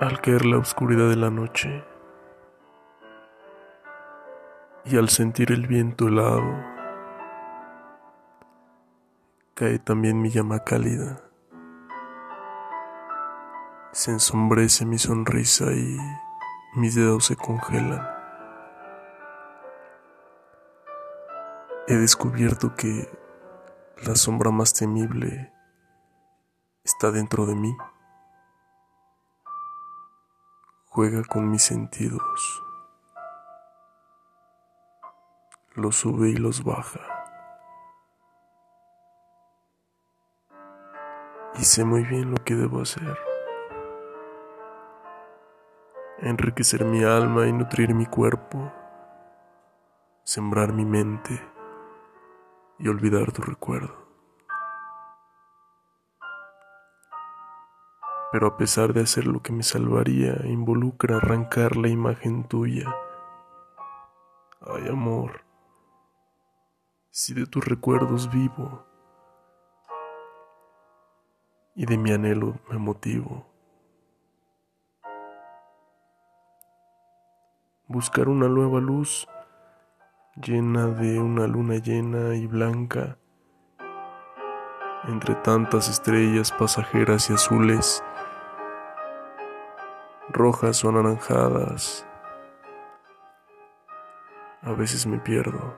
Al 0.00 0.20
caer 0.20 0.46
la 0.46 0.58
oscuridad 0.58 1.08
de 1.08 1.16
la 1.16 1.28
noche 1.28 1.84
y 4.84 4.96
al 4.96 5.08
sentir 5.08 5.50
el 5.50 5.66
viento 5.66 6.06
helado, 6.06 6.54
cae 9.54 9.80
también 9.80 10.22
mi 10.22 10.30
llama 10.30 10.60
cálida. 10.60 11.20
Se 13.90 14.12
ensombrece 14.12 14.86
mi 14.86 14.98
sonrisa 14.98 15.72
y 15.72 15.98
mis 16.76 16.94
dedos 16.94 17.24
se 17.24 17.34
congelan. 17.34 18.08
He 21.88 21.96
descubierto 21.96 22.76
que 22.76 23.10
la 24.06 24.14
sombra 24.14 24.52
más 24.52 24.74
temible 24.74 25.52
está 26.84 27.10
dentro 27.10 27.46
de 27.46 27.56
mí. 27.56 27.76
Juega 30.90 31.22
con 31.22 31.50
mis 31.50 31.62
sentidos. 31.62 32.22
Los 35.74 35.96
sube 35.96 36.30
y 36.30 36.36
los 36.36 36.64
baja. 36.64 37.00
Y 41.56 41.64
sé 41.64 41.84
muy 41.84 42.04
bien 42.04 42.30
lo 42.30 42.42
que 42.42 42.54
debo 42.54 42.80
hacer. 42.80 43.18
Enriquecer 46.20 46.84
mi 46.86 47.04
alma 47.04 47.46
y 47.46 47.52
nutrir 47.52 47.94
mi 47.94 48.06
cuerpo. 48.06 48.72
Sembrar 50.24 50.72
mi 50.72 50.86
mente 50.86 51.38
y 52.78 52.88
olvidar 52.88 53.30
tu 53.30 53.42
recuerdo. 53.42 54.07
Pero 58.30 58.46
a 58.46 58.56
pesar 58.56 58.92
de 58.92 59.02
hacer 59.02 59.26
lo 59.26 59.42
que 59.42 59.52
me 59.52 59.62
salvaría, 59.62 60.46
involucra 60.46 61.16
arrancar 61.16 61.76
la 61.76 61.88
imagen 61.88 62.44
tuya. 62.44 62.94
Ay, 64.60 64.88
amor, 64.88 65.44
si 67.10 67.32
de 67.32 67.46
tus 67.46 67.64
recuerdos 67.64 68.30
vivo 68.30 68.84
y 71.74 71.86
de 71.86 71.96
mi 71.96 72.12
anhelo 72.12 72.58
me 72.68 72.76
motivo. 72.76 73.46
Buscar 77.86 78.28
una 78.28 78.48
nueva 78.48 78.80
luz 78.80 79.26
llena 80.36 80.86
de 80.88 81.18
una 81.18 81.46
luna 81.46 81.76
llena 81.76 82.34
y 82.36 82.46
blanca 82.46 83.16
entre 85.08 85.34
tantas 85.36 85.88
estrellas 85.88 86.52
pasajeras 86.52 87.30
y 87.30 87.32
azules 87.32 88.02
rojas 90.30 90.84
o 90.84 90.88
anaranjadas. 90.90 92.06
A 94.62 94.72
veces 94.72 95.06
me 95.06 95.18
pierdo. 95.18 95.76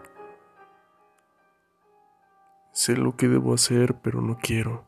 Sé 2.73 2.97
lo 2.97 3.17
que 3.17 3.28
debo 3.28 3.55
hacer, 3.55 3.95
pero 4.01 4.21
no 4.21 4.39
quiero. 4.39 4.84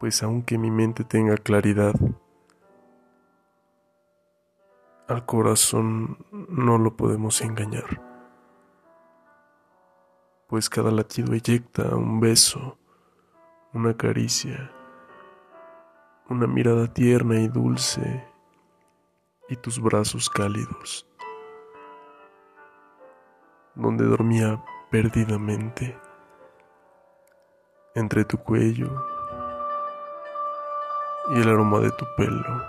Pues 0.00 0.22
aunque 0.22 0.58
mi 0.58 0.70
mente 0.70 1.04
tenga 1.04 1.36
claridad, 1.36 1.94
al 5.06 5.24
corazón 5.26 6.26
no 6.30 6.78
lo 6.78 6.96
podemos 6.96 7.40
engañar. 7.40 8.00
Pues 10.48 10.68
cada 10.68 10.90
latido 10.90 11.34
eyecta 11.34 11.94
un 11.94 12.20
beso, 12.20 12.78
una 13.72 13.96
caricia 13.96 14.72
una 16.32 16.46
mirada 16.46 16.86
tierna 16.86 17.38
y 17.40 17.48
dulce 17.48 18.26
y 19.50 19.56
tus 19.56 19.78
brazos 19.78 20.30
cálidos, 20.30 21.06
donde 23.74 24.06
dormía 24.06 24.64
perdidamente 24.90 25.94
entre 27.94 28.24
tu 28.24 28.38
cuello 28.38 29.04
y 31.34 31.40
el 31.40 31.48
aroma 31.50 31.80
de 31.80 31.90
tu 31.90 32.06
pelo. 32.16 32.62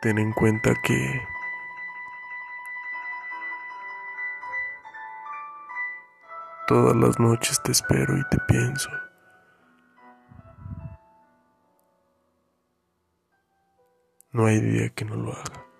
Ten 0.00 0.18
en 0.18 0.32
cuenta 0.32 0.74
que 0.80 1.22
Todas 6.66 6.96
las 6.96 7.20
noches 7.20 7.60
te 7.62 7.72
espero 7.72 8.16
y 8.16 8.24
te 8.30 8.38
pienso. 8.48 8.88
No 14.32 14.46
hay 14.46 14.60
día 14.60 14.88
que 14.88 15.04
no 15.04 15.14
lo 15.16 15.32
haga. 15.32 15.73